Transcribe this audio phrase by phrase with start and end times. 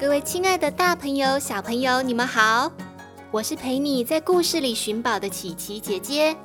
[0.00, 2.70] 各位亲爱的大朋友、小朋友，你们好！
[3.32, 6.36] 我是陪你在故事里寻宝的琪琪姐姐。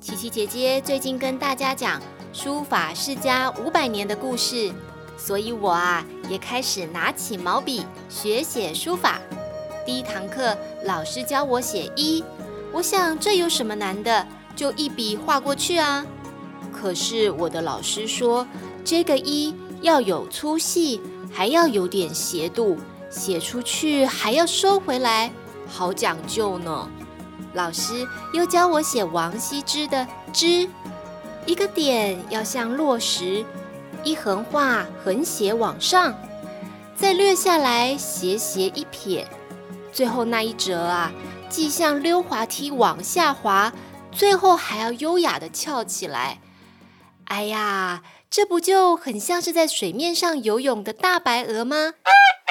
[0.00, 2.02] 琪琪姐姐最近跟大家讲
[2.32, 4.72] 书法世家五百年的故事，
[5.16, 9.20] 所以我啊也开始拿起毛笔学写书法。
[9.86, 12.24] 第一堂课，老师教我写一，
[12.72, 14.26] 我想这有什么难的，
[14.56, 16.04] 就一笔画过去啊。
[16.72, 18.44] 可是我的老师说，
[18.84, 21.00] 这个一要有粗细。
[21.36, 22.78] 还要有点斜度，
[23.10, 25.30] 写出去还要收回来，
[25.68, 26.88] 好讲究呢。
[27.52, 30.66] 老师又教我写王羲之的“之”，
[31.44, 33.44] 一个点要像落石，
[34.02, 36.14] 一横画横斜往上，
[36.96, 39.28] 再略下来斜斜一撇，
[39.92, 41.12] 最后那一折啊，
[41.50, 43.70] 既像溜滑梯往下滑，
[44.10, 46.40] 最后还要优雅地翘起来。
[47.24, 48.02] 哎呀！
[48.36, 51.94] 这不就很像是在水面上游泳的大白鹅吗？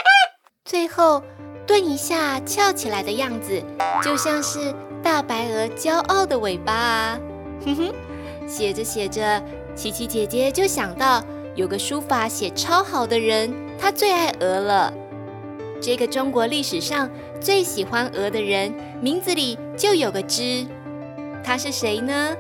[0.66, 1.22] 最后
[1.68, 3.62] 顿一下翘起来的样子，
[4.04, 7.20] 就像是大白鹅骄傲的尾巴啊！
[7.64, 7.94] 哼哼，
[8.48, 9.40] 写着写着，
[9.76, 14.92] 琪琪姐姐就想到有个书法写超好的人，他最爱鹅了。
[15.80, 17.08] 这个中国历史上
[17.40, 20.66] 最喜欢鹅的人，名字里就有个之，
[21.44, 22.36] 他是谁呢？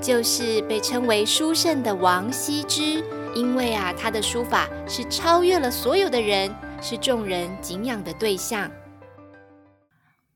[0.00, 8.70] 就是被称为书圣的王羲之，因为啊，他的书法是超越了所有的人，是众人敬仰的对象。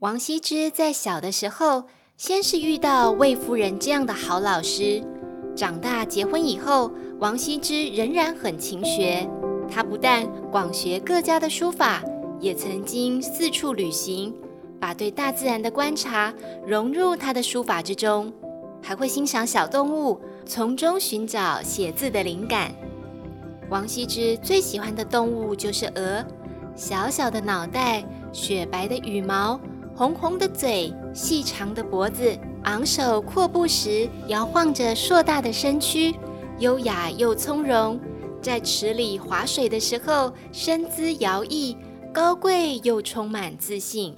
[0.01, 1.85] 王羲之在小的时候，
[2.17, 5.03] 先是遇到魏夫人这样的好老师，
[5.57, 9.27] 长大结婚以后，王羲之仍然很勤学。
[9.71, 12.03] 他不但广学各家的书法，
[12.39, 14.35] 也曾经四处旅行，
[14.79, 16.33] 把对大自然的观察
[16.67, 18.31] 融入他的书法之中。
[18.85, 22.71] 还会欣赏小动物，从中寻找写字的灵感。
[23.71, 26.23] 王羲之最喜欢的动物就是鹅，
[26.77, 29.59] 小小的脑袋，雪白的羽毛，
[29.97, 36.15] 红红的嘴，细长的脖子，昂首阔步时摇晃着硕大的身躯，
[36.59, 37.99] 优雅又从容。
[38.43, 41.75] 在池里划水的时候，身姿摇曳，
[42.13, 44.15] 高贵又充满自信。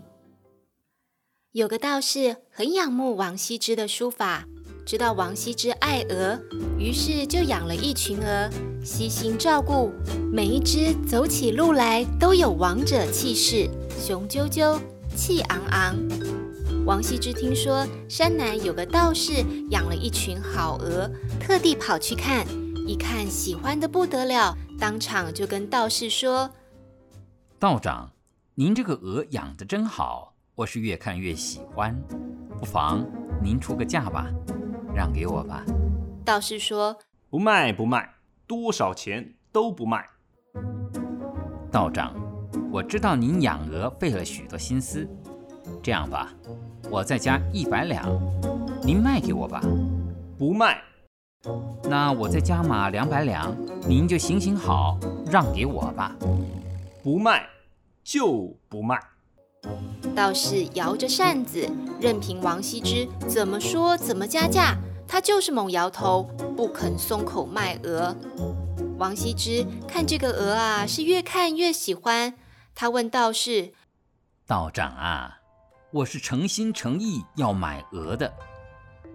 [1.52, 4.46] 有个道士很仰慕王羲之的书法。
[4.86, 6.40] 知道王羲之爱鹅，
[6.78, 8.48] 于是就养了一群鹅，
[8.84, 9.92] 悉心照顾，
[10.32, 13.68] 每一只走起路来都有王者气势，
[14.00, 14.78] 雄赳赳，
[15.16, 15.96] 气昂昂。
[16.84, 21.10] 王羲之听说山南有个道士养了一群好鹅，
[21.40, 22.46] 特地跑去看，
[22.86, 26.48] 一看喜欢的不得了，当场就跟道士说
[27.58, 28.12] ：“道长，
[28.54, 32.00] 您这个鹅养的真好，我是越看越喜欢，
[32.56, 33.04] 不妨
[33.42, 34.30] 您出个价吧。”
[34.96, 35.62] 让给我吧，
[36.24, 36.98] 道士说
[37.28, 38.14] ：“不卖，不卖，
[38.46, 40.02] 多少钱都不卖。”
[41.70, 42.14] 道长，
[42.72, 45.06] 我知道您养鹅费了许多心思，
[45.82, 46.32] 这样吧，
[46.90, 48.08] 我再加一百两，
[48.82, 49.60] 您卖给我吧。
[50.38, 50.82] 不卖。
[51.84, 53.54] 那我再加码两百两，
[53.86, 54.98] 您就行行好，
[55.30, 56.16] 让给我吧。
[57.02, 57.46] 不卖，
[58.02, 58.98] 就不卖。
[60.14, 61.68] 道士摇着扇子，
[62.00, 66.22] 任凭王羲之怎么说怎么加价，他就是猛摇头，
[66.56, 68.16] 不肯松口卖鹅。
[68.98, 72.34] 王羲之看这个鹅啊，是越看越喜欢。
[72.74, 73.72] 他问道士
[74.46, 75.38] ：“道长啊，
[75.90, 78.32] 我是诚心诚意要买鹅的，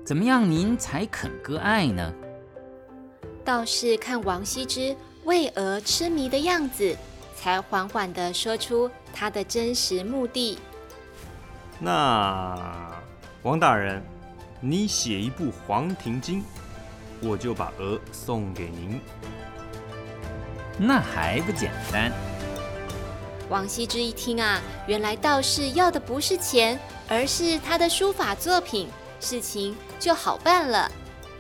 [0.06, 2.14] 怎么样您才肯割爱呢？”
[3.44, 6.96] 道士看王羲之为鹅痴迷的样子，
[7.42, 10.60] 才缓缓地说出他的真实目的。
[11.80, 12.56] 那
[13.42, 14.04] 王大人，
[14.60, 16.40] 你写一部《黄庭经》，
[17.20, 19.02] 我就把鹅送给您。
[20.78, 22.12] 那还不简单？
[23.50, 26.80] 王羲之一听啊，原来道士要的不是钱，
[27.10, 28.88] 而是他的书法作品，
[29.20, 30.92] 事情就好办了。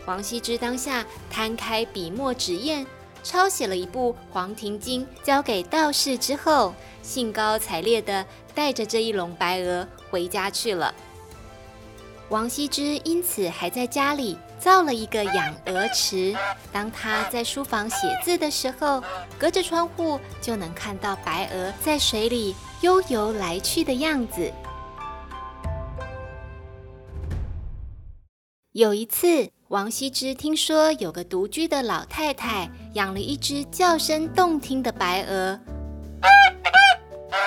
[0.07, 2.83] 王羲之当下摊开笔墨纸砚。
[3.23, 6.73] 抄写了一部《黄庭经》，交给道士之后，
[7.03, 8.25] 兴高采烈地
[8.55, 10.93] 带着这一笼白鹅回家去了。
[12.29, 16.33] 王羲之因此还在家里造了一个养鹅池。
[16.71, 19.03] 当他在书房写字的时候，
[19.37, 24.51] 隔着窗户就能看到白鹅在水里悠游来去的样子。
[28.71, 35.57] 有一次，王羲之听说有个独居的老太太养了一只叫声动听的白鹅，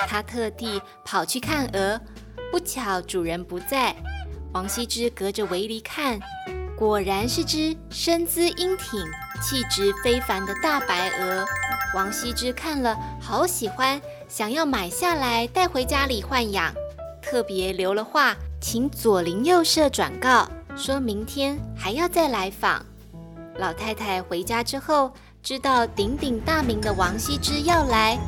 [0.07, 2.01] 他特地跑去看鹅，
[2.51, 3.95] 不巧主人不在。
[4.53, 6.19] 王羲之隔着围篱看，
[6.75, 8.99] 果然是只身姿英挺、
[9.39, 11.45] 气质非凡的大白鹅。
[11.93, 16.73] 王羲之看了好喜欢，想要买下来带回家里豢养，
[17.21, 22.85] 特别留了话，请左邻右舍转告，说明天还要再来访。
[23.57, 28.19] 老太太回家之后，知道鼎鼎大名的王羲之要来，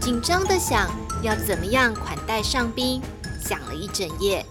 [0.00, 0.90] 紧张的想
[1.22, 3.00] 要怎么样款待上宾，
[3.40, 4.44] 想了一整夜。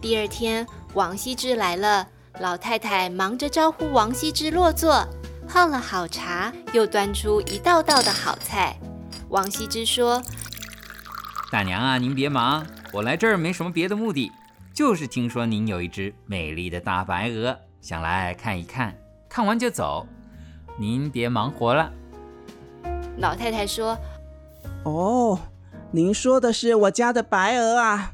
[0.00, 0.64] 第二天，
[0.94, 2.06] 王羲之来了，
[2.38, 5.04] 老太太忙着招呼王羲之落座，
[5.48, 8.76] 泡了好茶，又端出一道道的好菜。
[9.30, 10.22] 王羲之说
[11.50, 14.30] ：“大娘啊，您别忙，我来这儿没什么别的目的，
[14.76, 18.94] 就是听说您有一只美丽的大白鹅，想来看一看，
[19.26, 20.06] 看完就走。
[20.78, 21.90] 您别忙活了。”
[23.16, 23.96] 老太太说
[24.84, 25.40] ：“哦，
[25.92, 28.12] 您说的是我家的白鹅啊。”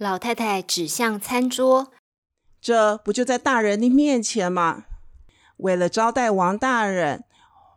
[0.00, 1.92] 老太太指向餐桌，
[2.58, 4.84] 这不就在大人的面前吗？
[5.58, 7.24] 为了招待王大人，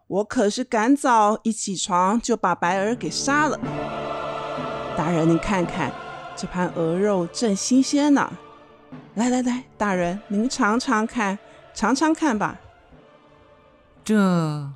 [0.08, 3.60] 我可是赶早一起床就把白鹅给杀了。
[4.96, 5.92] 大人，您看看，
[6.36, 8.32] 这盘鹅肉正新鲜呢。
[9.16, 11.40] 来来来，大人您尝尝看，
[11.74, 12.60] 尝尝看吧。
[14.04, 14.74] 这……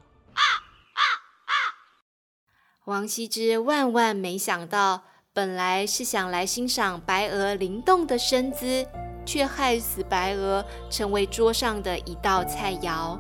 [2.86, 5.04] 王羲之万万没想到。
[5.32, 8.86] 本来是想来欣赏白鹅灵动的身姿，
[9.26, 13.18] 却害死白鹅成为桌上的一道菜肴。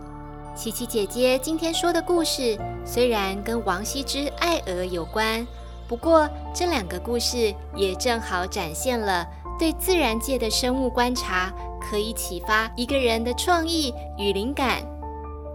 [0.55, 5.47] 琪琪姐姐今天说的故事虽然跟王羲之爱鹅有关，
[5.89, 9.27] 不过这两个故事也正好展现了
[9.57, 11.51] 对自然界的生物观察
[11.81, 14.83] 可以启发一个人的创意与灵感。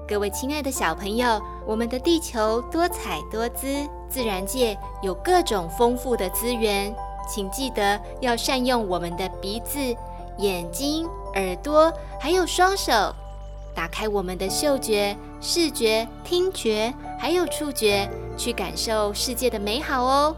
[0.09, 3.89] 各位亲爱的小朋友，我们的地球多彩多姿。
[4.09, 6.95] 自然界有各种丰富的资源，
[7.29, 9.79] 请记得要善用我们的鼻子、
[10.39, 12.93] 眼睛、耳朵，还有双手，
[13.75, 20.37] 打开我们的嗅觉、视觉、听觉，还有触觉，去感受世界的美好哦。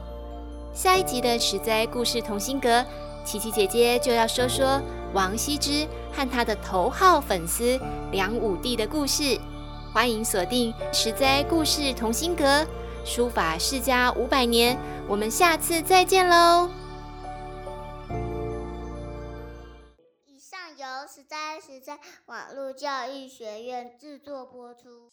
[0.75, 2.85] 下一集的十灾故事同心阁，
[3.25, 4.81] 琪琪姐姐就要说说
[5.15, 7.81] 王羲之和他的头号粉丝
[8.13, 9.41] 梁武帝的故事。
[9.95, 12.67] 欢迎锁定十灾故事同心阁。
[13.05, 14.77] 书法世家五百年，
[15.09, 16.69] 我们下次再见喽！
[20.27, 25.11] 以上由十灾十灾网络教育学院制作播出。